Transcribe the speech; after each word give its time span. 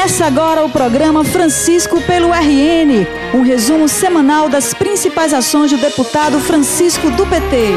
Começa 0.00 0.24
agora 0.24 0.64
o 0.64 0.70
programa 0.70 1.22
Francisco 1.22 2.00
pelo 2.00 2.32
RN, 2.32 3.06
um 3.34 3.42
resumo 3.42 3.86
semanal 3.86 4.48
das 4.48 4.72
principais 4.72 5.34
ações 5.34 5.70
do 5.70 5.76
deputado 5.76 6.40
Francisco 6.40 7.10
do 7.10 7.26
PT. 7.26 7.74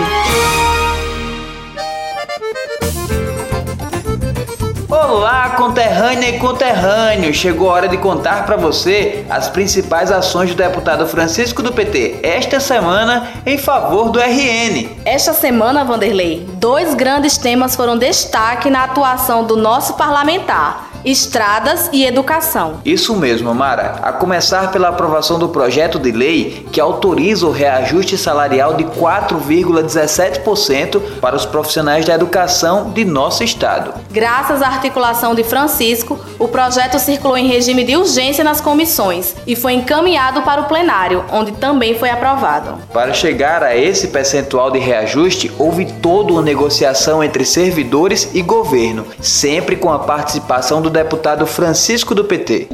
Olá, 4.87 5.49
conterrânea 5.57 6.29
e 6.29 6.39
conterrâneo! 6.39 7.33
Chegou 7.33 7.69
a 7.69 7.73
hora 7.73 7.87
de 7.89 7.97
contar 7.97 8.45
para 8.45 8.55
você 8.55 9.25
as 9.29 9.49
principais 9.49 10.09
ações 10.09 10.49
do 10.51 10.55
deputado 10.55 11.05
Francisco 11.05 11.61
do 11.61 11.73
PT 11.73 12.21
esta 12.23 12.57
semana 12.61 13.33
em 13.45 13.57
favor 13.57 14.09
do 14.09 14.19
RN. 14.21 14.89
Esta 15.03 15.33
semana, 15.33 15.83
Vanderlei, 15.83 16.47
dois 16.53 16.93
grandes 16.93 17.37
temas 17.37 17.75
foram 17.75 17.97
destaque 17.97 18.69
na 18.69 18.85
atuação 18.85 19.43
do 19.43 19.57
nosso 19.57 19.95
parlamentar 19.95 20.92
estradas 21.05 21.89
e 21.91 22.05
educação. 22.05 22.79
Isso 22.85 23.15
mesmo, 23.15 23.51
Mara. 23.53 23.99
A 24.01 24.11
começar 24.11 24.71
pela 24.71 24.87
aprovação 24.89 25.39
do 25.39 25.49
projeto 25.49 25.99
de 25.99 26.11
lei 26.11 26.65
que 26.71 26.79
autoriza 26.79 27.45
o 27.45 27.51
reajuste 27.51 28.17
salarial 28.17 28.75
de 28.75 28.85
4,17% 28.85 31.01
para 31.19 31.35
os 31.35 31.45
profissionais 31.45 32.05
da 32.05 32.13
educação 32.13 32.91
de 32.91 33.03
nosso 33.05 33.43
estado. 33.43 33.93
Graças 34.11 34.61
à 34.61 34.67
articulação 34.67 35.35
de 35.35 35.43
Francisco, 35.43 36.17
o 36.39 36.47
projeto 36.47 36.97
circulou 36.99 37.37
em 37.37 37.47
regime 37.47 37.83
de 37.83 37.97
urgência 37.97 38.43
nas 38.43 38.61
comissões 38.61 39.35
e 39.45 39.55
foi 39.55 39.73
encaminhado 39.73 40.41
para 40.43 40.61
o 40.61 40.65
plenário, 40.65 41.25
onde 41.31 41.51
também 41.53 41.97
foi 41.97 42.09
aprovado. 42.09 42.77
Para 42.91 43.13
chegar 43.13 43.63
a 43.63 43.75
esse 43.75 44.07
percentual 44.07 44.71
de 44.71 44.79
reajuste, 44.79 45.51
houve 45.57 45.85
toda 46.01 46.33
uma 46.33 46.41
negociação 46.41 47.23
entre 47.23 47.45
servidores 47.45 48.29
e 48.33 48.41
governo, 48.41 49.05
sempre 49.21 49.75
com 49.75 49.91
a 49.91 49.99
participação 49.99 50.81
do 50.81 50.89
deputado 50.93 51.47
Francisco 51.47 52.13
do 52.13 52.23
PT. 52.23 52.67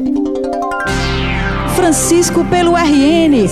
Francisco 1.73 2.43
pelo 2.43 2.75
RN. 2.75 3.47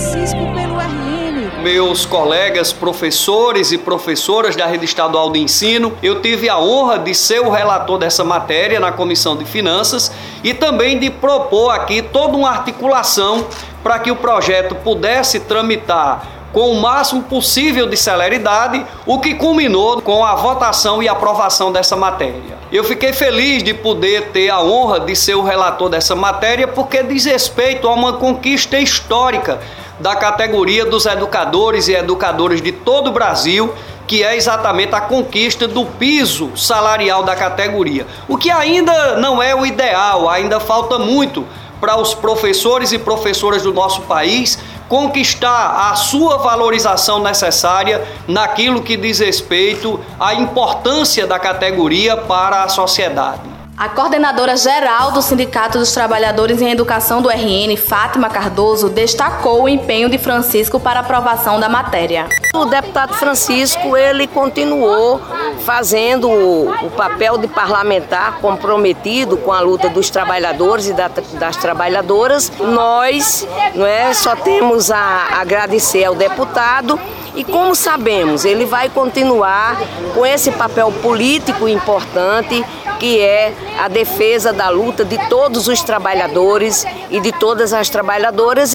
Meus 1.62 2.04
colegas 2.04 2.70
professores 2.70 3.72
e 3.72 3.78
professoras 3.78 4.54
da 4.54 4.66
Rede 4.66 4.84
Estadual 4.84 5.32
de 5.32 5.40
Ensino, 5.40 5.94
eu 6.02 6.20
tive 6.20 6.50
a 6.50 6.58
honra 6.58 6.98
de 6.98 7.14
ser 7.14 7.40
o 7.40 7.50
relator 7.50 7.98
dessa 7.98 8.22
matéria 8.22 8.78
na 8.78 8.92
Comissão 8.92 9.38
de 9.38 9.46
Finanças 9.46 10.12
e 10.44 10.52
também 10.52 10.98
de 10.98 11.08
propor 11.08 11.70
aqui 11.70 12.02
toda 12.02 12.36
uma 12.36 12.50
articulação 12.50 13.46
para 13.82 13.98
que 13.98 14.10
o 14.10 14.16
projeto 14.16 14.74
pudesse 14.74 15.40
tramitar 15.40 16.37
com 16.52 16.70
o 16.70 16.80
máximo 16.80 17.22
possível 17.22 17.86
de 17.86 17.96
celeridade, 17.96 18.84
o 19.04 19.18
que 19.18 19.34
culminou 19.34 20.00
com 20.00 20.24
a 20.24 20.34
votação 20.34 21.02
e 21.02 21.08
aprovação 21.08 21.70
dessa 21.70 21.96
matéria. 21.96 22.58
Eu 22.70 22.84
fiquei 22.84 23.12
feliz 23.12 23.62
de 23.62 23.72
poder 23.72 24.28
ter 24.28 24.50
a 24.50 24.60
honra 24.60 25.00
de 25.00 25.16
ser 25.16 25.34
o 25.34 25.42
relator 25.42 25.88
dessa 25.88 26.14
matéria, 26.14 26.68
porque 26.68 27.02
diz 27.02 27.24
respeito 27.24 27.88
a 27.88 27.94
uma 27.94 28.14
conquista 28.14 28.78
histórica 28.78 29.58
da 29.98 30.14
categoria 30.14 30.84
dos 30.84 31.06
educadores 31.06 31.88
e 31.88 31.94
educadoras 31.94 32.62
de 32.62 32.72
todo 32.72 33.08
o 33.08 33.12
Brasil, 33.12 33.74
que 34.06 34.22
é 34.22 34.36
exatamente 34.36 34.94
a 34.94 35.00
conquista 35.00 35.66
do 35.66 35.84
piso 35.84 36.56
salarial 36.56 37.22
da 37.22 37.34
categoria. 37.34 38.06
O 38.26 38.38
que 38.38 38.50
ainda 38.50 39.16
não 39.16 39.42
é 39.42 39.54
o 39.54 39.66
ideal, 39.66 40.28
ainda 40.28 40.60
falta 40.60 40.98
muito 40.98 41.46
para 41.80 41.96
os 41.96 42.14
professores 42.14 42.92
e 42.92 42.98
professoras 42.98 43.62
do 43.62 43.72
nosso 43.72 44.02
país 44.02 44.58
conquistar 44.88 45.90
a 45.90 45.94
sua 45.94 46.38
valorização 46.38 47.22
necessária 47.22 48.06
naquilo 48.26 48.82
que 48.82 48.96
diz 48.96 49.18
respeito 49.18 50.00
à 50.18 50.34
importância 50.34 51.26
da 51.26 51.38
categoria 51.38 52.16
para 52.16 52.64
a 52.64 52.68
sociedade. 52.68 53.58
A 53.76 53.88
coordenadora 53.88 54.56
geral 54.56 55.12
do 55.12 55.22
Sindicato 55.22 55.78
dos 55.78 55.92
Trabalhadores 55.92 56.60
em 56.60 56.68
Educação 56.68 57.22
do 57.22 57.28
RN, 57.28 57.76
Fátima 57.76 58.28
Cardoso, 58.28 58.88
destacou 58.88 59.62
o 59.62 59.68
empenho 59.68 60.08
de 60.08 60.18
Francisco 60.18 60.80
para 60.80 60.98
a 60.98 61.02
aprovação 61.02 61.60
da 61.60 61.68
matéria. 61.68 62.26
O 62.58 62.64
deputado 62.64 63.14
Francisco, 63.14 63.96
ele 63.96 64.26
continuou 64.26 65.20
fazendo 65.64 66.28
o 66.28 66.90
papel 66.96 67.38
de 67.38 67.46
parlamentar 67.46 68.40
comprometido 68.40 69.36
com 69.36 69.52
a 69.52 69.60
luta 69.60 69.88
dos 69.88 70.10
trabalhadores 70.10 70.88
e 70.88 70.92
das 70.92 71.56
trabalhadoras. 71.56 72.50
Nós 72.58 73.46
não 73.76 73.86
é, 73.86 74.12
só 74.12 74.34
temos 74.34 74.90
a 74.90 75.28
agradecer 75.40 76.04
ao 76.04 76.16
deputado 76.16 76.98
e 77.36 77.44
como 77.44 77.76
sabemos, 77.76 78.44
ele 78.44 78.64
vai 78.64 78.88
continuar 78.88 79.80
com 80.12 80.26
esse 80.26 80.50
papel 80.50 80.90
político 81.00 81.68
importante 81.68 82.64
que 82.98 83.20
é 83.20 83.54
a 83.78 83.86
defesa 83.86 84.52
da 84.52 84.68
luta 84.68 85.04
de 85.04 85.16
todos 85.28 85.68
os 85.68 85.80
trabalhadores 85.82 86.84
e 87.08 87.20
de 87.20 87.30
todas 87.30 87.72
as 87.72 87.88
trabalhadoras. 87.88 88.74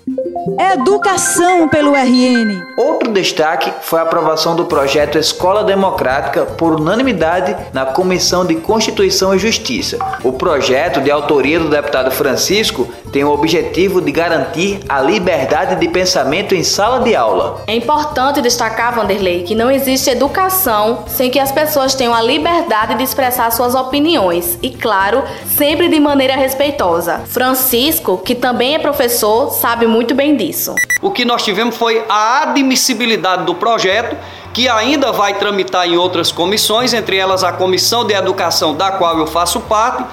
Educação 0.73 1.69
pelo 1.69 1.93
RN. 1.93 2.61
Outro 2.75 3.13
destaque 3.13 3.71
foi 3.81 3.99
a 3.99 4.01
aprovação 4.03 4.57
do 4.57 4.65
projeto 4.65 5.17
Escola 5.17 5.63
Democrática 5.63 6.45
por 6.45 6.73
unanimidade 6.73 7.55
na 7.71 7.85
Comissão 7.85 8.45
de 8.45 8.55
Constituição 8.55 9.33
e 9.33 9.39
Justiça. 9.39 9.97
O 10.21 10.33
projeto, 10.33 10.99
de 10.99 11.09
autoria 11.09 11.59
do 11.59 11.69
deputado 11.69 12.11
Francisco, 12.11 12.89
tem 13.13 13.23
o 13.23 13.31
objetivo 13.31 14.01
de 14.01 14.11
garantir 14.11 14.79
a 14.89 14.99
liberdade 14.99 15.75
de 15.75 15.87
pensamento 15.87 16.55
em 16.55 16.63
sala 16.63 16.99
de 17.01 17.15
aula. 17.15 17.61
É 17.67 17.75
importante 17.75 18.41
destacar, 18.41 18.95
Vanderlei, 18.95 19.43
que 19.43 19.53
não 19.53 19.69
existe 19.69 20.09
educação 20.09 21.03
sem 21.05 21.29
que 21.29 21.37
as 21.37 21.51
pessoas 21.51 21.93
tenham 21.93 22.11
a 22.11 22.23
liberdade 22.23 22.95
de 22.95 23.03
expressar 23.03 23.51
suas 23.51 23.75
opiniões 23.75 24.57
e, 24.63 24.71
claro, 24.71 25.23
sempre 25.45 25.89
de 25.89 25.99
maneira 25.99 26.35
respeitosa. 26.35 27.21
Francisco, 27.27 28.17
que 28.17 28.33
também 28.33 28.73
é 28.73 28.79
professor, 28.79 29.51
sabe 29.51 29.85
muito 29.85 30.15
bem 30.15 30.35
disso. 30.35 30.73
O 30.99 31.11
que 31.11 31.23
nós 31.23 31.43
tivemos 31.43 31.77
foi 31.77 32.03
a 32.09 32.41
admissibilidade 32.41 33.45
do 33.45 33.53
projeto 33.53 34.17
que 34.53 34.69
ainda 34.69 35.11
vai 35.11 35.33
tramitar 35.33 35.87
em 35.87 35.97
outras 35.97 36.31
comissões, 36.31 36.93
entre 36.93 37.17
elas 37.17 37.43
a 37.43 37.51
Comissão 37.51 38.05
de 38.05 38.13
Educação, 38.13 38.75
da 38.75 38.91
qual 38.91 39.17
eu 39.17 39.25
faço 39.25 39.59
parte, 39.61 40.03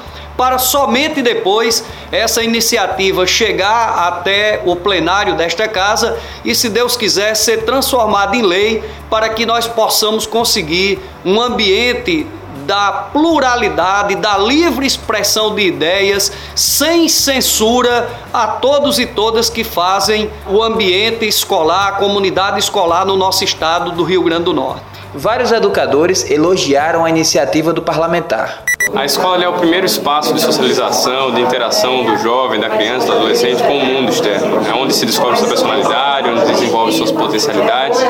para 0.41 0.57
somente 0.57 1.21
depois 1.21 1.85
essa 2.11 2.43
iniciativa 2.43 3.27
chegar 3.27 4.09
até 4.09 4.63
o 4.65 4.75
plenário 4.75 5.35
desta 5.35 5.69
casa 5.69 6.19
e, 6.43 6.55
se 6.55 6.71
Deus 6.71 6.97
quiser, 6.97 7.35
ser 7.37 7.67
transformada 7.67 8.35
em 8.35 8.41
lei 8.41 8.83
para 9.11 9.29
que 9.29 9.45
nós 9.45 9.67
possamos 9.67 10.27
conseguir 10.27 10.99
um 11.27 11.39
ambiente 11.39 12.27
da 12.65 12.91
pluralidade, 13.13 14.15
da 14.15 14.39
livre 14.39 14.87
expressão 14.87 15.55
de 15.55 15.61
ideias, 15.61 16.33
sem 16.55 17.07
censura 17.07 18.09
a 18.33 18.47
todos 18.47 18.99
e 18.99 19.05
todas 19.05 19.51
que 19.51 19.63
fazem 19.63 20.31
o 20.49 20.63
ambiente 20.63 21.27
escolar, 21.27 21.89
a 21.89 21.93
comunidade 21.93 22.59
escolar 22.59 23.05
no 23.05 23.15
nosso 23.15 23.45
estado 23.45 23.93
do 23.93 24.05
Rio 24.05 24.23
Grande 24.23 24.45
do 24.45 24.55
Norte. 24.55 24.81
Vários 25.15 25.53
educadores 25.53 26.31
elogiaram 26.31 27.05
a 27.05 27.11
iniciativa 27.11 27.75
do 27.75 27.83
parlamentar. 27.83 28.70
A 28.95 29.05
escola 29.05 29.45
é 29.45 29.49
o 29.49 29.53
primeiro 29.53 29.87
espaço 29.87 30.35
de 30.35 30.41
socialização, 30.41 31.31
de 31.31 31.41
interação 31.41 32.03
do 32.05 32.17
jovem, 32.19 32.59
da 32.59 32.69
criança, 32.69 33.07
do 33.07 33.13
adolescente 33.13 33.63
com 33.63 33.79
o 33.79 33.85
mundo 33.85 34.11
externo. 34.11 34.61
É 34.69 34.75
onde 34.75 34.95
se 34.95 35.07
descobre 35.07 35.37
sua 35.39 35.47
personalidade, 35.47 36.29
onde 36.29 36.45
desenvolve 36.47 36.93
suas 36.93 37.13
potencialidades. 37.13 38.01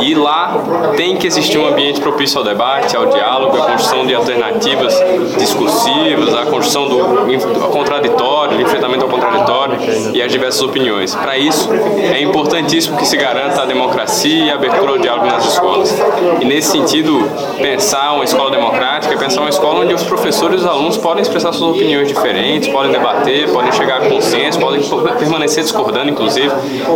E 0.00 0.14
lá 0.14 0.54
tem 0.96 1.16
que 1.16 1.26
existir 1.26 1.58
um 1.58 1.66
ambiente 1.66 2.00
propício 2.00 2.38
ao 2.38 2.44
debate, 2.44 2.94
ao 2.94 3.06
diálogo, 3.06 3.56
à 3.56 3.66
construção 3.66 4.04
de 4.06 4.14
alternativas 4.14 4.94
discursivas, 5.38 6.34
à 6.34 6.44
construção 6.44 6.88
do 6.88 7.68
contraditório, 7.70 8.58
do 8.58 8.62
enfrentamento 8.62 9.04
ao 9.04 9.10
contraditório 9.10 9.78
e 10.12 10.20
às 10.20 10.30
diversas 10.30 10.60
opiniões. 10.60 11.14
Para 11.14 11.38
isso, 11.38 11.70
é 11.72 12.20
importantíssimo 12.20 12.98
que 12.98 13.06
se 13.06 13.16
garanta 13.16 13.62
a 13.62 13.64
democracia 13.64 14.44
e 14.44 14.50
a 14.50 14.54
abertura 14.54 14.92
ao 14.92 14.98
diálogo 14.98 15.26
nas 15.26 15.46
escolas. 15.46 15.96
E 16.40 16.44
nesse 16.44 16.70
sentido, 16.70 17.30
pensar 17.56 18.12
uma 18.12 18.24
escola 18.24 18.50
democrática 18.50 19.14
é 19.14 19.16
pensar 19.16 19.40
uma 19.40 19.50
escola 19.50 19.80
onde 19.80 20.01
os 20.02 20.08
professores 20.08 20.60
e 20.60 20.64
os 20.64 20.66
alunos 20.66 20.96
podem 20.96 21.22
expressar 21.22 21.52
suas 21.52 21.76
opiniões 21.76 22.08
diferentes, 22.08 22.68
podem 22.68 22.92
debater, 22.92 23.50
podem 23.50 23.72
chegar 23.72 24.02
a 24.02 24.08
consenso, 24.08 24.58
podem 24.58 24.82
permanecer 25.18 25.62
discordando, 25.62 26.10
inclusive, 26.10 26.50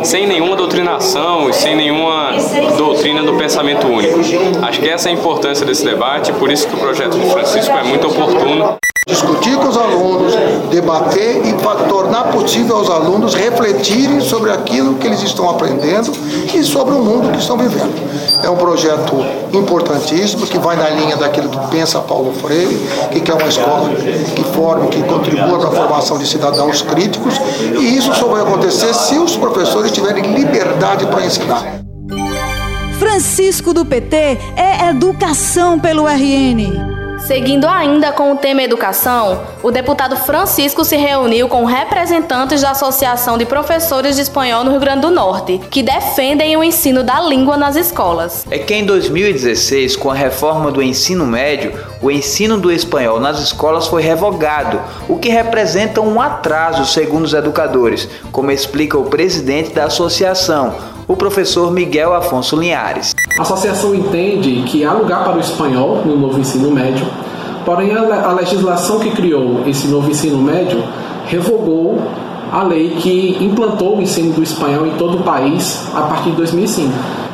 sem 0.05 0.27
nenhuma 0.27 0.57
doutrinação 0.57 1.49
e 1.49 1.53
sem 1.53 1.75
nenhuma 1.75 2.33
doutrina 2.77 3.23
do 3.23 3.35
pensamento 3.35 3.87
único. 3.87 4.19
Acho 4.63 4.81
que 4.81 4.89
essa 4.89 5.09
é 5.09 5.13
a 5.13 5.15
importância 5.15 5.65
desse 5.65 5.85
debate 5.85 6.33
por 6.33 6.51
isso 6.51 6.69
que 6.69 6.75
o 6.75 6.79
projeto 6.79 7.19
de 7.19 7.31
Francisco 7.31 7.77
é 7.77 7.83
muito 7.83 8.07
oportuno 8.07 8.77
discutir 9.09 9.57
com 9.57 9.69
os 9.69 9.77
alunos, 9.77 10.35
debater 10.69 11.41
e 11.47 11.53
tornar 11.89 12.25
possível 12.33 12.79
aos 12.79 12.91
alunos 12.91 13.35
refletirem 13.35 14.21
sobre 14.21 14.51
aquilo 14.51 14.97
que 14.97 15.07
eles 15.07 15.23
estão 15.23 15.49
aprendendo 15.49 16.11
e 16.53 16.65
sobre 16.65 16.93
o 16.93 16.99
mundo 16.99 17.31
que 17.31 17.39
estão 17.39 17.57
vivendo. 17.57 17.95
É 18.43 18.51
um 18.51 18.57
projeto 18.57 19.15
importantíssimo 19.53 20.45
que 20.45 20.59
vai 20.59 20.75
na 20.75 20.91
linha 20.91 21.17
daquilo 21.17 21.49
que 21.49 21.67
pensa 21.69 22.01
Paulo 22.01 22.33
Freire, 22.33 22.77
que 23.13 23.21
quer 23.21 23.35
uma 23.35 23.47
escola 23.47 23.91
que 24.35 24.43
forme, 24.43 24.89
que 24.89 25.01
contribua 25.05 25.57
para 25.61 25.69
a 25.69 25.73
formação 25.73 26.19
de 26.19 26.27
cidadãos 26.27 26.83
críticos, 26.83 27.41
e 27.61 27.97
isso 27.97 28.13
só 28.13 28.27
vai 28.27 28.43
acontecer 28.43 28.93
se 28.93 29.17
os 29.17 29.37
professores 29.37 29.93
tiverem 29.93 30.35
liberdade 30.35 31.07
para 31.07 31.25
ensinar. 31.25 31.63
Francisco 32.99 33.73
do 33.73 33.85
PT 33.85 34.17
é 34.57 34.89
educação 34.91 35.79
pelo 35.79 36.09
RN. 36.09 37.06
Seguindo 37.27 37.67
ainda 37.67 38.13
com 38.13 38.31
o 38.31 38.37
tema 38.37 38.63
educação, 38.63 39.43
o 39.61 39.73
deputado 39.73 40.17
Francisco 40.17 40.85
se 40.85 40.97
reuniu 40.97 41.49
com 41.49 41.65
representantes 41.65 42.63
da 42.63 42.71
Associação 42.71 43.37
de 43.37 43.45
Professores 43.45 44.15
de 44.15 44.23
Espanhol 44.23 44.63
no 44.63 44.71
Rio 44.71 44.79
Grande 44.79 45.01
do 45.01 45.11
Norte, 45.11 45.61
que 45.69 45.83
defendem 45.83 46.57
o 46.57 46.63
ensino 46.63 47.03
da 47.03 47.21
língua 47.21 47.57
nas 47.57 47.75
escolas. 47.75 48.47
É 48.49 48.61
que 48.61 48.73
em 48.73 48.87
2016, 48.87 49.97
com 49.97 50.09
a 50.09 50.15
reforma 50.15 50.71
do 50.71 50.81
ensino 50.81 51.27
médio, 51.27 51.73
o 52.01 52.13
ensino 52.13 52.59
do 52.59 52.71
espanhol 52.71 53.19
nas 53.19 53.41
escolas 53.41 53.89
foi 53.89 54.03
revogado, 54.03 54.81
o 55.09 55.19
que 55.19 55.29
representa 55.29 56.01
um 56.01 56.21
atraso, 56.21 56.87
segundo 56.87 57.25
os 57.25 57.35
educadores, 57.35 58.09
como 58.31 58.53
explica 58.53 58.97
o 58.97 59.07
presidente 59.07 59.71
da 59.71 59.87
associação, 59.87 60.77
o 61.09 61.17
professor 61.17 61.73
Miguel 61.73 62.15
Afonso 62.15 62.55
Linhares. 62.55 63.13
A 63.39 63.43
associação 63.43 63.95
entende 63.95 64.63
que 64.67 64.83
há 64.83 64.95
lugar 64.95 65.23
para 65.25 65.37
o 65.37 65.41
espanhol 65.41 66.03
no 66.07 66.17
novo 66.17 66.41
ensino 66.41 66.71
médio, 66.71 67.07
porém 67.67 67.93
a 67.95 68.33
legislação 68.33 68.99
que 68.99 69.11
criou 69.11 69.63
esse 69.67 69.89
novo 69.89 70.11
ensino 70.11 70.39
médio 70.39 70.83
revogou 71.27 72.01
a 72.51 72.63
lei 72.63 72.97
que 72.99 73.37
implantou 73.41 73.99
o 73.99 74.03
ensino 74.03 74.33
do 74.33 74.43
espanhol 74.43 74.87
em 74.87 74.93
todo 74.93 75.19
o 75.19 75.23
país 75.23 75.87
a 75.95 76.03
partir 76.03 76.31
de 76.31 76.37
2005. 76.37 76.91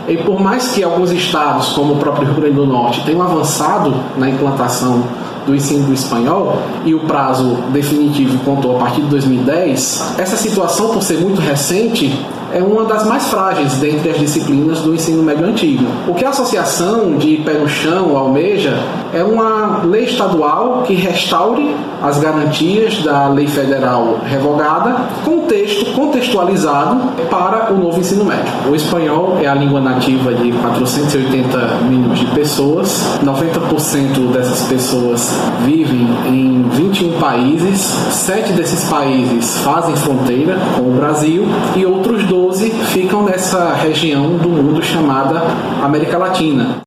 E 0.08 0.16
por 0.16 0.40
mais 0.40 0.72
que 0.72 0.82
alguns 0.82 1.12
estados, 1.12 1.68
como 1.68 1.94
o 1.94 1.96
próprio 1.96 2.26
Rio 2.26 2.34
Grande 2.34 2.56
do 2.56 2.66
Norte, 2.66 3.04
tenham 3.04 3.22
avançado 3.22 3.94
na 4.16 4.28
implantação 4.28 5.04
do 5.46 5.54
ensino 5.54 5.86
do 5.86 5.92
espanhol 5.92 6.58
e 6.84 6.94
o 6.94 7.00
prazo 7.00 7.58
definitivo 7.72 8.38
contou 8.44 8.76
a 8.76 8.78
partir 8.80 9.02
de 9.02 9.08
2010, 9.08 10.14
essa 10.18 10.36
situação, 10.36 10.88
por 10.88 11.02
ser 11.02 11.18
muito 11.18 11.40
recente, 11.40 12.12
é 12.54 12.62
uma 12.62 12.84
das 12.84 13.06
mais 13.06 13.28
frágeis 13.28 13.74
dentre 13.74 14.10
as 14.10 14.18
disciplinas 14.18 14.80
do 14.80 14.94
ensino 14.94 15.22
médio 15.22 15.46
antigo. 15.46 15.84
O 16.06 16.14
que 16.14 16.24
a 16.24 16.30
Associação 16.30 17.16
de 17.16 17.38
Pé 17.38 17.54
no 17.54 17.68
Chão 17.68 18.16
almeja 18.16 18.78
é 19.12 19.22
uma 19.22 19.82
lei 19.84 20.04
estadual 20.04 20.82
que 20.86 20.94
restaure 20.94 21.74
as 22.02 22.18
garantias 22.18 23.02
da 23.02 23.28
lei 23.28 23.46
federal 23.46 24.18
revogada 24.24 24.96
com 25.24 25.46
texto 25.46 25.92
contextualizado 25.94 27.00
para 27.30 27.72
o 27.72 27.78
novo 27.78 28.00
ensino 28.00 28.24
médio. 28.24 28.52
O 28.70 28.74
espanhol 28.74 29.38
é 29.42 29.46
a 29.46 29.54
língua 29.54 29.80
nativa 29.80 30.34
de 30.34 30.50
480 30.52 31.58
milhões 31.88 32.18
de 32.18 32.26
pessoas, 32.26 33.18
90% 33.22 34.32
dessas 34.32 34.62
pessoas 34.66 35.32
vivem 35.64 36.08
em 36.26 36.62
21 36.70 37.18
países, 37.20 37.80
sete 38.10 38.52
desses 38.52 38.88
países 38.88 39.58
fazem 39.58 39.94
fronteira 39.96 40.58
com 40.76 40.82
o 40.82 40.92
Brasil 40.92 41.44
e 41.76 41.84
outros 41.84 42.21
12 42.62 42.70
12 42.70 42.70
ficam 42.92 43.24
nessa 43.24 43.74
região 43.74 44.36
do 44.36 44.48
mundo 44.48 44.82
chamada 44.82 45.42
América 45.82 46.16
Latina. 46.16 46.82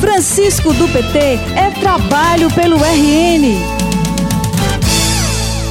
Francisco 0.00 0.72
do 0.74 0.86
PT 0.88 1.18
é 1.56 1.70
trabalho 1.80 2.50
pelo 2.50 2.76
RN. 2.76 3.77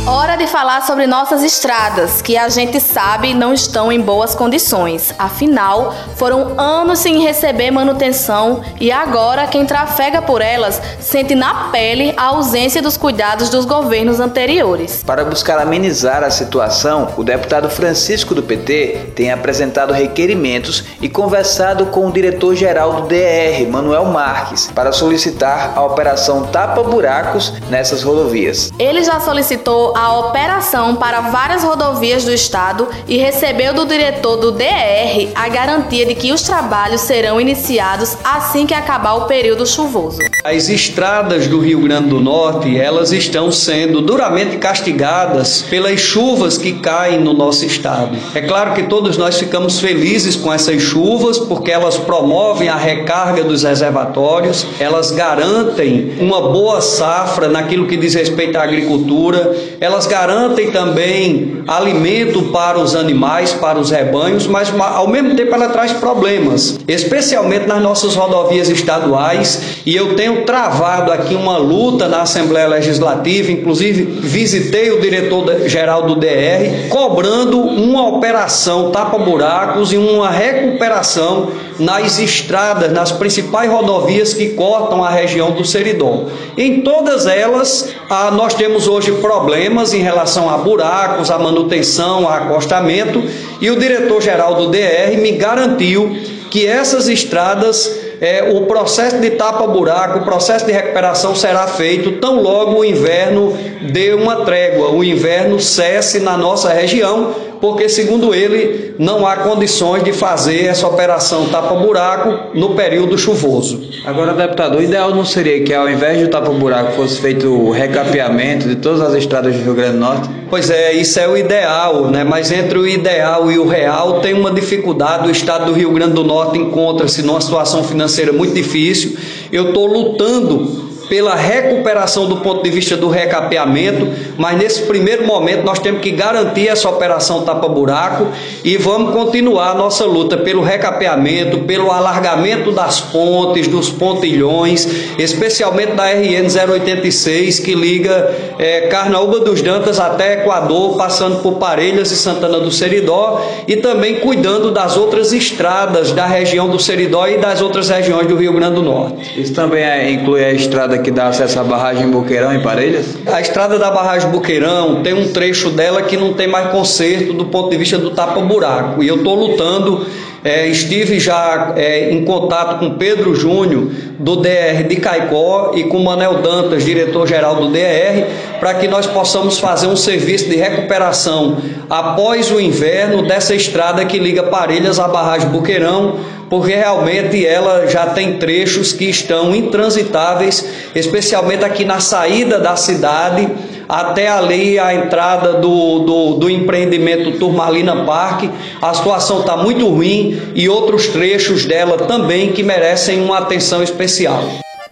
Hora 0.09 0.37
de 0.37 0.47
falar 0.47 0.83
sobre 0.83 1.05
nossas 1.05 1.43
estradas, 1.43 2.21
que 2.21 2.37
a 2.37 2.47
gente 2.47 2.79
sabe 2.79 3.33
não 3.33 3.53
estão 3.53 3.91
em 3.91 3.99
boas 3.99 4.33
condições. 4.33 5.13
Afinal, 5.19 5.93
foram 6.15 6.57
anos 6.57 6.99
sem 6.99 7.21
receber 7.21 7.71
manutenção 7.71 8.61
e 8.79 8.89
agora 8.89 9.47
quem 9.47 9.65
trafega 9.65 10.21
por 10.21 10.41
elas 10.41 10.81
sente 11.01 11.35
na 11.35 11.65
pele 11.73 12.13
a 12.15 12.27
ausência 12.27 12.81
dos 12.81 12.95
cuidados 12.95 13.49
dos 13.49 13.65
governos 13.65 14.21
anteriores. 14.21 15.03
Para 15.05 15.25
buscar 15.25 15.59
amenizar 15.59 16.23
a 16.23 16.29
situação, 16.29 17.09
o 17.17 17.23
deputado 17.23 17.69
Francisco 17.69 18.33
do 18.33 18.41
PT 18.41 19.11
tem 19.13 19.29
apresentado 19.29 19.91
requerimentos 19.91 20.85
e 21.01 21.09
conversado 21.09 21.87
com 21.87 22.07
o 22.07 22.11
diretor-geral 22.13 23.01
do 23.01 23.07
DR, 23.09 23.69
Manuel 23.69 24.05
Marques, 24.05 24.71
para 24.73 24.93
solicitar 24.93 25.73
a 25.75 25.83
operação 25.83 26.43
Tapa 26.43 26.81
Buracos 26.81 27.51
nessas 27.69 28.03
rodovias. 28.03 28.71
Ele 28.79 29.03
já 29.03 29.19
solicitou 29.19 29.96
a 29.97 30.15
operação 30.15 30.95
para 30.95 31.21
várias 31.21 31.63
rodovias 31.63 32.23
do 32.23 32.31
estado 32.31 32.87
e 33.07 33.17
recebeu 33.17 33.73
do 33.73 33.83
diretor 33.83 34.37
do 34.37 34.51
DR 34.51 35.31
a 35.33 35.49
garantia 35.49 36.05
de 36.05 36.13
que 36.13 36.31
os 36.31 36.43
trabalhos 36.43 37.01
serão 37.01 37.41
iniciados 37.41 38.15
assim 38.23 38.67
que 38.67 38.75
acabar 38.75 39.15
o 39.15 39.25
período 39.25 39.65
chuvoso. 39.65 40.19
As 40.43 40.69
estradas 40.69 41.47
do 41.47 41.59
Rio 41.59 41.79
Grande 41.79 42.09
do 42.09 42.19
Norte, 42.19 42.77
elas 42.77 43.11
estão 43.11 43.51
sendo 43.51 43.99
duramente 43.99 44.57
castigadas 44.57 45.63
pelas 45.63 45.99
chuvas 45.99 46.59
que 46.59 46.73
caem 46.73 47.19
no 47.19 47.33
nosso 47.33 47.65
estado. 47.65 48.15
É 48.35 48.41
claro 48.41 48.75
que 48.75 48.83
todos 48.83 49.17
nós 49.17 49.39
ficamos 49.39 49.79
felizes 49.79 50.35
com 50.35 50.53
essas 50.53 50.79
chuvas 50.79 51.39
porque 51.39 51.71
elas 51.71 51.97
promovem 51.97 52.69
a 52.69 52.75
recarga 52.75 53.43
dos 53.43 53.63
reservatórios, 53.63 54.63
elas 54.79 55.09
garantem 55.09 56.17
uma 56.19 56.39
boa 56.39 56.81
safra 56.81 57.47
naquilo 57.47 57.87
que 57.87 57.97
diz 57.97 58.13
respeito 58.13 58.59
à 58.59 58.61
agricultura, 58.61 59.55
elas 59.87 60.05
garantem 60.05 60.71
também 60.71 61.63
alimento 61.65 62.43
para 62.43 62.77
os 62.77 62.95
animais, 62.95 63.53
para 63.53 63.79
os 63.79 63.89
rebanhos, 63.89 64.45
mas 64.45 64.71
ao 64.77 65.07
mesmo 65.07 65.35
tempo 65.35 65.53
ela 65.53 65.69
traz 65.69 65.93
problemas, 65.93 66.77
especialmente 66.87 67.67
nas 67.67 67.81
nossas 67.81 68.15
rodovias 68.15 68.69
estaduais. 68.69 69.81
E 69.85 69.95
eu 69.95 70.15
tenho 70.15 70.43
travado 70.43 71.11
aqui 71.11 71.35
uma 71.35 71.57
luta 71.57 72.07
na 72.07 72.21
Assembleia 72.21 72.67
Legislativa, 72.67 73.51
inclusive 73.51 74.03
visitei 74.03 74.91
o 74.91 74.99
diretor-geral 74.99 76.03
do 76.03 76.15
DR, 76.15 76.89
cobrando 76.89 77.59
uma 77.59 78.07
operação 78.09 78.91
tapa-buracos 78.91 79.93
e 79.93 79.97
uma 79.97 80.29
recuperação 80.29 81.49
nas 81.79 82.19
estradas, 82.19 82.91
nas 82.91 83.11
principais 83.11 83.71
rodovias 83.71 84.33
que 84.33 84.49
cortam 84.49 85.03
a 85.03 85.09
região 85.09 85.51
do 85.51 85.63
Seridó. 85.63 86.25
Em 86.57 86.81
todas 86.81 87.25
elas, 87.27 87.93
ah, 88.09 88.31
nós 88.31 88.53
temos 88.53 88.87
hoje 88.87 89.11
problemas 89.13 89.76
em 89.93 90.01
relação 90.01 90.49
a 90.49 90.57
buracos, 90.57 91.29
a 91.29 91.37
manutenção, 91.37 92.27
a 92.27 92.37
acostamento, 92.37 93.23
e 93.61 93.69
o 93.69 93.77
diretor-geral 93.77 94.55
do 94.55 94.67
DR 94.69 95.17
me 95.21 95.31
garantiu 95.33 96.15
que 96.49 96.65
essas 96.65 97.07
estradas 97.07 98.07
é, 98.19 98.51
o 98.51 98.65
processo 98.65 99.19
de 99.19 99.31
tapa-buraco, 99.31 100.19
o 100.19 100.23
processo 100.23 100.65
de 100.65 100.71
recuperação 100.71 101.35
será 101.35 101.67
feito 101.67 102.13
tão 102.13 102.41
logo 102.41 102.79
o 102.79 102.85
inverno 102.85 103.55
dê 103.91 104.13
uma 104.13 104.37
trégua, 104.37 104.89
o 104.89 105.03
inverno 105.03 105.59
cesse 105.59 106.19
na 106.19 106.35
nossa 106.35 106.73
região, 106.73 107.35
porque, 107.59 107.89
segundo 107.89 108.33
ele, 108.33 108.95
não 108.99 109.25
há 109.25 109.37
condições 109.37 110.03
de 110.03 110.13
fazer 110.13 110.65
essa 110.65 110.87
operação 110.87 111.47
tapa-buraco 111.49 112.57
no 112.57 112.75
período 112.75 113.17
chuvoso. 113.17 113.81
Agora, 114.05 114.33
deputado, 114.33 114.77
o 114.77 114.81
ideal 114.81 115.13
não 115.13 115.25
seria 115.25 115.63
que, 115.63 115.73
ao 115.73 115.89
invés 115.89 116.19
de 116.19 116.27
tapa-buraco, 116.27 116.93
fosse 116.93 117.19
feito 117.19 117.47
o 117.47 117.71
recapeamento 117.71 118.67
de 118.67 118.75
todas 118.75 119.01
as 119.01 119.13
estradas 119.15 119.55
do 119.55 119.63
Rio 119.63 119.73
Grande 119.73 119.93
do 119.93 119.99
Norte? 119.99 120.29
Pois 120.49 120.69
é, 120.69 120.93
isso 120.93 121.19
é 121.19 121.27
o 121.27 121.37
ideal, 121.37 122.09
né? 122.09 122.23
mas 122.23 122.51
entre 122.51 122.77
o 122.77 122.87
ideal 122.87 123.51
e 123.51 123.59
o 123.59 123.67
real 123.67 124.21
tem 124.21 124.33
uma 124.33 124.51
dificuldade. 124.51 125.27
O 125.27 125.31
estado 125.31 125.65
do 125.65 125.73
Rio 125.73 125.91
Grande 125.91 126.13
do 126.13 126.23
Norte 126.23 126.57
encontra-se 126.57 127.21
numa 127.21 127.41
situação 127.41 127.83
financeira 127.83 128.31
muito 128.31 128.53
difícil. 128.53 129.17
Eu 129.51 129.69
estou 129.69 129.85
lutando 129.87 130.86
pela 131.09 131.35
recuperação 131.35 132.27
do 132.27 132.37
ponto 132.37 132.63
de 132.63 132.69
vista 132.69 132.95
do 132.97 133.07
recapeamento, 133.09 134.07
mas 134.37 134.57
nesse 134.57 134.83
primeiro 134.83 135.25
momento 135.25 135.63
nós 135.63 135.79
temos 135.79 136.01
que 136.01 136.11
garantir 136.11 136.67
essa 136.67 136.89
operação 136.89 137.43
tapa-buraco 137.43 138.27
e 138.63 138.77
vamos 138.77 139.13
continuar 139.13 139.71
a 139.71 139.73
nossa 139.73 140.05
luta 140.05 140.37
pelo 140.37 140.61
recapeamento, 140.61 141.59
pelo 141.59 141.91
alargamento 141.91 142.71
das 142.71 142.99
pontes, 142.99 143.67
dos 143.67 143.89
pontilhões, 143.89 144.87
especialmente 145.17 145.93
da 145.93 146.05
RN 146.05 146.47
086 146.71 147.59
que 147.59 147.73
liga 147.73 148.35
é, 148.59 148.81
Carnaúba 148.87 149.39
dos 149.39 149.61
Dantas 149.61 149.99
até 149.99 150.41
Equador, 150.41 150.97
passando 150.97 151.41
por 151.41 151.55
Parelhas 151.55 152.11
e 152.11 152.15
Santana 152.15 152.59
do 152.59 152.71
Seridó 152.71 153.41
e 153.67 153.77
também 153.77 154.15
cuidando 154.15 154.71
das 154.71 154.97
outras 154.97 155.33
estradas 155.33 156.11
da 156.11 156.25
região 156.25 156.69
do 156.69 156.79
Seridó 156.79 157.27
e 157.27 157.37
das 157.37 157.61
outras 157.61 157.89
regiões 157.89 158.27
do 158.27 158.35
Rio 158.35 158.53
Grande 158.53 158.75
do 158.75 158.83
Norte. 158.83 159.39
Isso 159.39 159.53
também 159.53 159.83
é, 159.83 160.11
inclui 160.11 160.43
a 160.43 160.51
estrada 160.51 160.96
estrada 160.97 160.99
que 160.99 161.11
dá 161.11 161.27
acesso 161.27 161.59
à 161.59 161.63
barragem 161.63 162.09
Boqueirão 162.09 162.53
em 162.53 162.61
Parelhas? 162.61 163.17
A 163.25 163.39
estrada 163.39 163.77
da 163.77 163.91
barragem 163.91 164.29
Boqueirão 164.29 165.01
tem 165.01 165.13
um 165.13 165.31
trecho 165.31 165.69
dela 165.69 166.01
que 166.01 166.17
não 166.17 166.33
tem 166.33 166.47
mais 166.47 166.69
conserto 166.71 167.33
do 167.33 167.45
ponto 167.45 167.69
de 167.69 167.77
vista 167.77 167.97
do 167.97 168.11
tapa-buraco. 168.11 169.03
E 169.03 169.07
eu 169.07 169.17
estou 169.17 169.35
lutando 169.35 170.05
é, 170.43 170.67
estive 170.67 171.19
já 171.19 171.73
é, 171.75 172.11
em 172.11 172.23
contato 172.23 172.79
com 172.79 172.91
Pedro 172.91 173.35
Júnior, 173.35 173.89
do 174.19 174.37
DR 174.37 174.83
de 174.87 174.95
Caicó, 174.95 175.73
e 175.75 175.83
com 175.83 175.99
Manel 175.99 176.35
Dantas, 176.41 176.83
diretor-geral 176.83 177.55
do 177.55 177.69
DR, 177.69 178.25
para 178.59 178.73
que 178.75 178.87
nós 178.87 179.05
possamos 179.05 179.59
fazer 179.59 179.87
um 179.87 179.95
serviço 179.95 180.49
de 180.49 180.55
recuperação 180.55 181.57
após 181.89 182.51
o 182.51 182.59
inverno 182.59 183.21
dessa 183.23 183.53
estrada 183.53 184.05
que 184.05 184.17
liga 184.17 184.43
Parelhas 184.43 184.99
à 184.99 185.07
barragem 185.07 185.49
Boqueirão 185.49 186.17
porque 186.49 186.73
realmente 186.73 187.45
ela 187.45 187.87
já 187.87 188.07
tem 188.07 188.37
trechos 188.37 188.93
que 188.93 189.05
estão 189.05 189.53
intransitáveis, 189.53 190.65
especialmente 190.95 191.63
aqui 191.65 191.83
na 191.83 191.99
saída 191.99 192.57
da 192.59 192.75
cidade, 192.75 193.49
até 193.87 194.27
ali 194.27 194.77
a 194.79 194.93
entrada 194.93 195.53
do, 195.53 195.99
do, 195.99 196.33
do 196.35 196.49
empreendimento 196.49 197.37
Turmalina 197.37 198.05
Park. 198.05 198.49
A 198.81 198.93
situação 198.93 199.41
está 199.41 199.55
muito 199.57 199.87
ruim 199.87 200.51
e 200.55 200.67
outros 200.67 201.07
trechos 201.07 201.65
dela 201.65 201.97
também 201.97 202.51
que 202.51 202.63
merecem 202.63 203.21
uma 203.21 203.37
atenção 203.37 203.81
especial. 203.81 204.43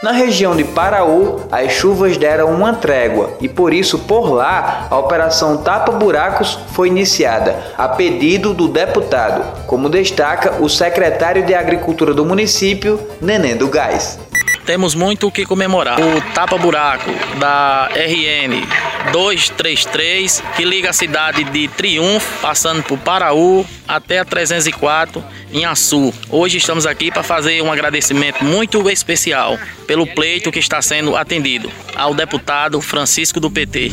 Na 0.04 0.12
região 0.12 0.56
de 0.56 0.64
Paraú, 0.64 1.40
as 1.52 1.72
chuvas 1.72 2.18
deram 2.18 2.52
uma 2.52 2.74
trégua 2.74 3.32
e 3.42 3.48
por 3.48 3.74
isso, 3.74 3.98
por 4.00 4.32
lá, 4.32 4.88
a 4.92 5.00
Operação 5.00 5.58
Tapa 5.58 5.94
Buracos 5.94 6.60
foi 6.74 6.90
iniciada, 6.90 7.56
a 7.78 7.88
pedido 7.88 8.54
do 8.54 8.68
deputado, 8.68 9.66
como 9.66 9.90
destaca 9.90 10.62
o 10.62 10.70
secretário 10.70 11.44
de 11.44 11.56
Agricultura 11.56 12.14
do 12.14 12.26
município, 12.26 13.00
Neném 13.22 13.56
do 13.56 13.68
Gás. 13.68 14.20
Temos 14.66 14.96
muito 14.96 15.28
o 15.28 15.32
que 15.32 15.46
comemorar. 15.46 16.00
O 16.00 16.22
tapa-buraco 16.34 17.12
da 17.40 17.88
RN 17.94 18.66
233, 19.12 20.44
que 20.56 20.66
liga 20.66 20.90
a 20.90 20.94
cidade 20.94 21.44
de 21.44 21.68
Triunfo, 21.68 22.42
passando 22.42 22.82
por 22.82 22.98
Paraú, 22.98 23.66
até 23.88 24.20
a 24.20 24.26
304 24.26 25.24
em 25.54 25.66
Açu. 25.66 26.12
Hoje 26.30 26.58
estamos 26.58 26.88
aqui 26.88 27.12
para 27.12 27.22
fazer 27.22 27.62
um 27.62 27.72
agradecimento 27.72 28.44
muito 28.44 28.90
especial 28.90 29.58
pelo 29.86 30.08
pleito 30.08 30.52
que 30.52 30.60
está 30.60 30.82
sendo 30.82 31.16
atendido 31.16 31.72
ao 31.96 32.16
deputado 32.16 32.82
Francisco 32.82 33.40
do 33.40 33.52
PT. 33.52 33.92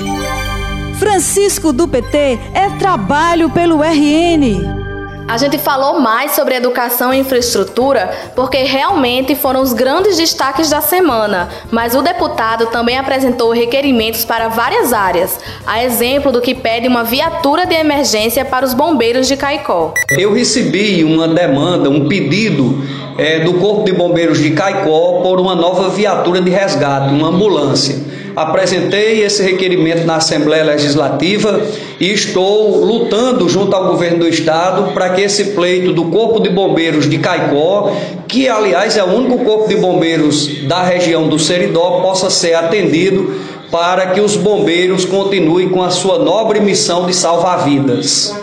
Francisco 0.98 1.72
do 1.72 1.86
PT 1.86 2.38
é 2.54 2.70
trabalho 2.78 3.50
pelo 3.50 3.82
RN. 3.82 4.81
A 5.28 5.38
gente 5.38 5.56
falou 5.56 5.98
mais 5.98 6.32
sobre 6.32 6.54
educação 6.54 7.12
e 7.12 7.18
infraestrutura 7.18 8.10
porque 8.34 8.58
realmente 8.58 9.34
foram 9.34 9.62
os 9.62 9.72
grandes 9.72 10.16
destaques 10.16 10.68
da 10.68 10.80
semana, 10.80 11.48
mas 11.70 11.94
o 11.94 12.02
deputado 12.02 12.66
também 12.66 12.98
apresentou 12.98 13.50
requerimentos 13.52 14.24
para 14.24 14.48
várias 14.48 14.92
áreas, 14.92 15.38
a 15.66 15.82
exemplo 15.82 16.30
do 16.30 16.40
que 16.40 16.54
pede 16.54 16.86
uma 16.86 17.04
viatura 17.04 17.64
de 17.64 17.74
emergência 17.74 18.44
para 18.44 18.64
os 18.64 18.74
bombeiros 18.74 19.26
de 19.26 19.36
Caicó. 19.36 19.94
Eu 20.10 20.34
recebi 20.34 21.02
uma 21.02 21.28
demanda, 21.28 21.88
um 21.88 22.08
pedido 22.08 22.84
é, 23.16 23.40
do 23.40 23.54
Corpo 23.54 23.84
de 23.84 23.92
Bombeiros 23.92 24.38
de 24.38 24.50
Caicó 24.50 25.20
por 25.22 25.40
uma 25.40 25.54
nova 25.54 25.88
viatura 25.88 26.40
de 26.42 26.50
resgate, 26.50 27.12
uma 27.14 27.28
ambulância 27.28 28.11
apresentei 28.34 29.22
esse 29.22 29.42
requerimento 29.42 30.04
na 30.04 30.16
Assembleia 30.16 30.64
Legislativa 30.64 31.60
e 32.00 32.10
estou 32.12 32.84
lutando 32.84 33.48
junto 33.48 33.74
ao 33.74 33.88
governo 33.88 34.20
do 34.20 34.28
estado 34.28 34.92
para 34.92 35.10
que 35.10 35.20
esse 35.20 35.52
pleito 35.52 35.92
do 35.92 36.06
Corpo 36.06 36.40
de 36.40 36.50
Bombeiros 36.50 37.08
de 37.08 37.18
Caicó, 37.18 37.94
que 38.26 38.48
aliás 38.48 38.96
é 38.96 39.04
o 39.04 39.14
único 39.14 39.44
corpo 39.44 39.68
de 39.68 39.76
bombeiros 39.76 40.62
da 40.66 40.82
região 40.82 41.28
do 41.28 41.38
Seridó, 41.38 42.00
possa 42.00 42.30
ser 42.30 42.54
atendido 42.54 43.34
para 43.70 44.08
que 44.08 44.20
os 44.20 44.36
bombeiros 44.36 45.04
continuem 45.04 45.68
com 45.70 45.82
a 45.82 45.90
sua 45.90 46.18
nobre 46.18 46.60
missão 46.60 47.06
de 47.06 47.14
salvar 47.14 47.64
vidas. 47.64 48.34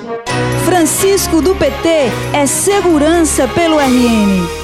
Francisco 0.66 1.42
do 1.42 1.56
PT 1.56 1.90
é 2.34 2.46
segurança 2.46 3.48
pelo 3.48 3.78
RN. 3.80 4.59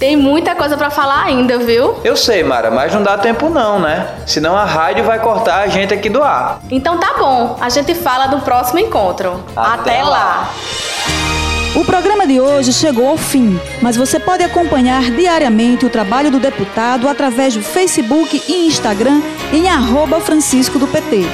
Tem 0.00 0.16
muita 0.16 0.54
coisa 0.54 0.78
para 0.78 0.88
falar 0.88 1.24
ainda, 1.24 1.58
viu? 1.58 1.94
Eu 2.02 2.16
sei, 2.16 2.42
Mara, 2.42 2.70
mas 2.70 2.94
não 2.94 3.02
dá 3.02 3.18
tempo 3.18 3.50
não, 3.50 3.78
né? 3.78 4.08
Senão 4.26 4.56
a 4.56 4.64
rádio 4.64 5.04
vai 5.04 5.18
cortar 5.18 5.58
a 5.60 5.66
gente 5.68 5.92
aqui 5.92 6.08
do 6.08 6.22
ar. 6.22 6.58
Então 6.70 6.98
tá 6.98 7.16
bom, 7.18 7.58
a 7.60 7.68
gente 7.68 7.94
fala 7.94 8.26
do 8.26 8.40
próximo 8.40 8.78
encontro. 8.78 9.44
Até, 9.54 9.98
Até 9.98 10.02
lá. 10.02 10.08
lá. 10.08 10.50
O 11.76 11.84
programa 11.84 12.26
de 12.26 12.40
hoje 12.40 12.72
chegou 12.72 13.08
ao 13.08 13.18
fim, 13.18 13.60
mas 13.82 13.94
você 13.94 14.18
pode 14.18 14.42
acompanhar 14.42 15.02
diariamente 15.02 15.84
o 15.84 15.90
trabalho 15.90 16.30
do 16.30 16.40
deputado 16.40 17.06
através 17.06 17.54
do 17.54 17.62
Facebook 17.62 18.42
e 18.48 18.66
Instagram 18.66 19.20
em 19.52 19.68
arroba 19.68 20.18
Francisco 20.18 20.78
do 20.78 20.88
PT. 20.88 21.26